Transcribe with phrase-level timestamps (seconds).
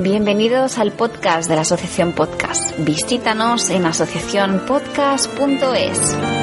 [0.00, 2.72] Bienvenidos al podcast de la Asociación Podcast.
[2.78, 6.37] Visítanos en asociacionpodcast.es.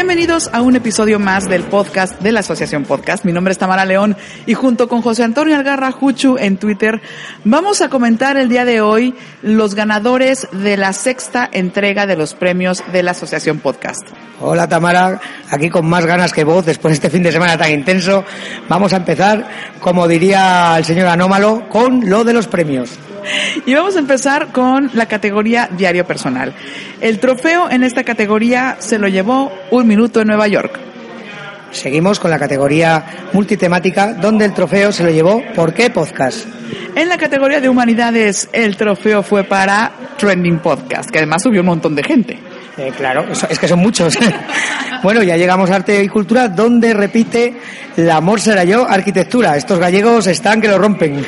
[0.00, 3.26] Bienvenidos a un episodio más del podcast de la Asociación Podcast.
[3.26, 7.02] Mi nombre es Tamara León y junto con José Antonio Algarra Juchu en Twitter
[7.44, 12.32] vamos a comentar el día de hoy los ganadores de la sexta entrega de los
[12.32, 14.08] premios de la Asociación Podcast.
[14.40, 17.70] Hola Tamara, aquí con más ganas que vos después de este fin de semana tan
[17.70, 18.24] intenso.
[18.70, 19.46] Vamos a empezar,
[19.80, 22.98] como diría el señor Anómalo, con lo de los premios.
[23.66, 26.54] Y vamos a empezar con la categoría diario personal.
[27.00, 30.78] El trofeo en esta categoría se lo llevó Un Minuto en Nueva York.
[31.70, 36.46] Seguimos con la categoría multitemática, donde el trofeo se lo llevó ¿Por qué Podcast?
[36.96, 41.66] En la categoría de humanidades, el trofeo fue para Trending Podcast, que además subió un
[41.66, 42.38] montón de gente.
[42.80, 44.16] Eh, claro, es que son muchos.
[45.02, 47.54] bueno, ya llegamos a arte y cultura, donde repite
[47.94, 49.54] el amor será yo, arquitectura.
[49.54, 51.22] Estos gallegos están que lo rompen.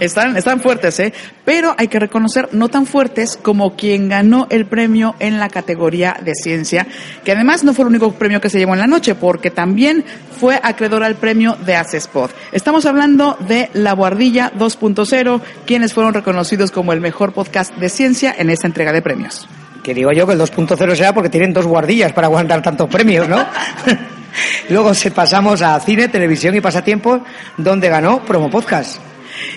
[0.00, 1.14] Están, están fuertes, ¿eh?
[1.46, 6.18] Pero hay que reconocer, no tan fuertes como quien ganó el premio en la categoría
[6.22, 6.86] de ciencia,
[7.24, 10.04] que además no fue el único premio que se llevó en la noche, porque también
[10.38, 12.30] fue acreedor al premio de Acespod.
[12.52, 18.34] Estamos hablando de La Guardilla 2.0, quienes fueron reconocidos como el mejor podcast de ciencia
[18.36, 19.48] en esta entrega de premios.
[19.88, 23.26] Que digo yo que el 2.0 sea porque tienen dos guardillas para aguantar tantos premios,
[23.26, 23.38] ¿no?
[24.68, 27.22] Luego se pasamos a cine, televisión y pasatiempos,
[27.56, 29.00] donde ganó Promo Podcast.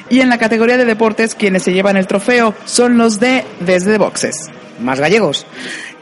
[0.10, 3.98] Y en la categoría de deportes, quienes se llevan el trofeo son los de Desde
[3.98, 4.48] Boxes.
[4.80, 5.46] Más gallegos.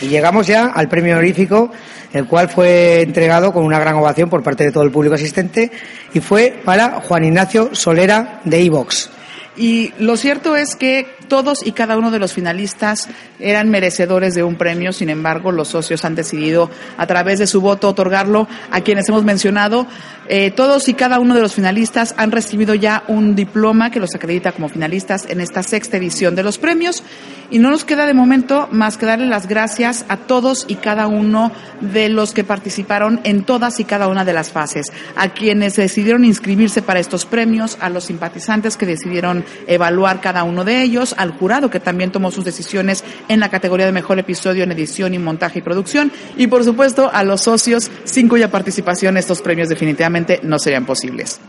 [0.00, 1.70] Y llegamos ya al premio honorífico,
[2.12, 5.70] el cual fue entregado con una gran ovación por parte de todo el público asistente
[6.14, 9.10] y fue para Juan Ignacio Solera de Evox.
[9.56, 13.08] Y lo cierto es que todos y cada uno de los finalistas
[13.40, 17.62] eran merecedores de un premio, sin embargo, los socios han decidido a través de su
[17.62, 19.86] voto otorgarlo a quienes hemos mencionado.
[20.28, 24.14] Eh, todos y cada uno de los finalistas han recibido ya un diploma que los
[24.14, 27.02] acredita como finalistas en esta sexta edición de los premios
[27.50, 31.06] y no nos queda de momento más que darle las gracias a todos y cada
[31.06, 34.86] uno de los que participaron en todas y cada una de las fases,
[35.16, 40.64] a quienes decidieron inscribirse para estos premios, a los simpatizantes que decidieron evaluar cada uno
[40.64, 44.64] de ellos, al jurado que también tomó sus decisiones en la categoría de mejor episodio
[44.64, 49.16] en edición y montaje y producción, y por supuesto a los socios sin cuya participación
[49.16, 51.40] estos premios definitivamente no serían posibles.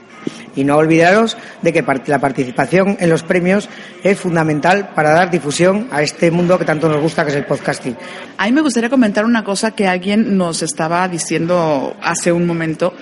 [0.56, 3.68] Y no olvidaros de que la participación en los premios
[4.04, 7.46] es fundamental para dar difusión a este mundo que tanto nos gusta, que es el
[7.46, 7.98] podcasting.
[8.38, 12.94] A mí me gustaría comentar una cosa que alguien nos estaba diciendo hace un momento,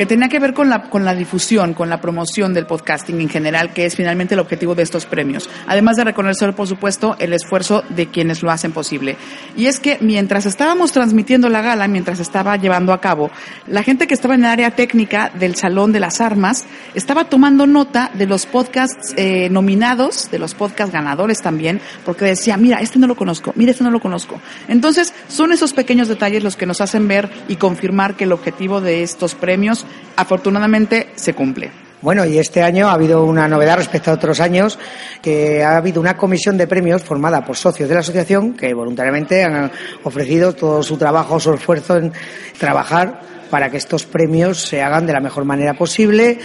[0.00, 3.28] que tenía que ver con la, con la difusión, con la promoción del podcasting en
[3.28, 5.50] general, que es finalmente el objetivo de estos premios.
[5.66, 9.18] Además de reconocer, por supuesto, el esfuerzo de quienes lo hacen posible.
[9.58, 13.30] Y es que mientras estábamos transmitiendo la gala, mientras estaba llevando a cabo,
[13.66, 16.64] la gente que estaba en el área técnica del Salón de las Armas
[16.94, 22.56] estaba tomando nota de los podcasts eh, nominados, de los podcasts ganadores también, porque decía,
[22.56, 24.40] mira, este no lo conozco, mira, este no lo conozco.
[24.66, 28.80] Entonces, son esos pequeños detalles los que nos hacen ver y confirmar que el objetivo
[28.80, 29.84] de estos premios
[30.16, 31.70] afortunadamente se cumple.
[32.02, 34.78] Bueno, y este año ha habido una novedad respecto a otros años,
[35.20, 39.44] que ha habido una comisión de premios formada por socios de la asociación que voluntariamente
[39.44, 39.70] han
[40.02, 42.12] ofrecido todo su trabajo, su esfuerzo en
[42.58, 43.20] trabajar
[43.50, 46.38] para que estos premios se hagan de la mejor manera posible,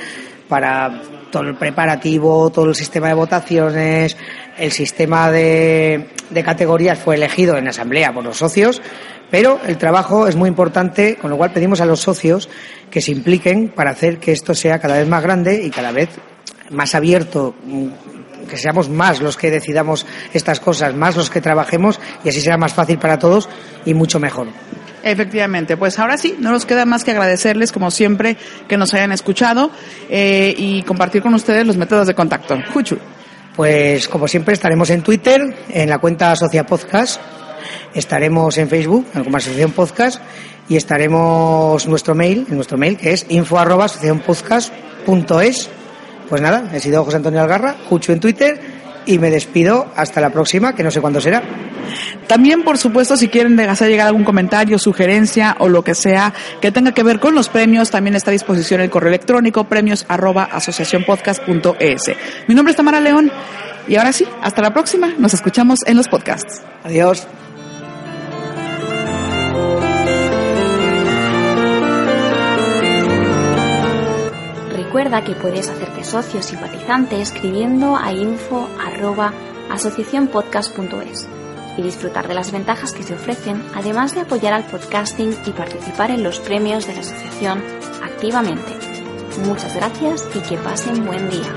[0.50, 1.01] para
[1.31, 4.18] todo el preparativo, todo el sistema de votaciones,
[4.57, 8.81] el sistema de, de categorías fue elegido en asamblea por los socios,
[9.30, 12.50] pero el trabajo es muy importante, con lo cual pedimos a los socios
[12.89, 16.10] que se impliquen para hacer que esto sea cada vez más grande y cada vez
[16.72, 17.56] más abierto,
[18.50, 22.57] que seamos más los que decidamos estas cosas, más los que trabajemos y así será
[22.57, 23.50] más fácil para todos
[23.86, 24.48] y mucho mejor.
[25.04, 28.38] Efectivamente, pues ahora sí, no nos queda más que agradecerles, como siempre,
[28.68, 29.69] que nos hayan escuchado
[30.10, 32.57] eh, y compartir con ustedes los métodos de contacto.
[32.74, 32.98] Juchu.
[33.56, 37.21] Pues como siempre estaremos en Twitter, en la cuenta Asocia Podcast,
[37.94, 40.22] estaremos en Facebook, como Asociación Podcast,
[40.68, 45.70] y estaremos nuestro mail, en nuestro mail que es info arroba asociacionpodcast.es.
[46.30, 48.60] Pues nada, he sido José Antonio Algarra, Juchu en Twitter
[49.06, 51.44] y me despido hasta la próxima, que no sé cuándo será.
[52.28, 56.72] También, por supuesto, si quieren hacer llegar algún comentario, sugerencia o lo que sea que
[56.72, 60.46] tenga que ver con los premios, también está a disposición el correo electrónico premios arroba
[60.52, 62.02] asociacionpodcast.es.
[62.48, 63.32] Mi nombre es Tamara León
[63.88, 65.14] y ahora sí, hasta la próxima.
[65.18, 66.62] Nos escuchamos en los podcasts.
[66.84, 67.28] Adiós.
[75.06, 79.34] Recuerda que puedes hacerte socio simpatizante escribiendo a info arroba
[79.69, 81.28] asociacionpodcast.es
[81.78, 86.10] y disfrutar de las ventajas que se ofrecen, además de apoyar al podcasting y participar
[86.10, 87.63] en los premios de la asociación
[88.04, 88.72] activamente.
[89.46, 91.54] Muchas gracias y que pasen buen día.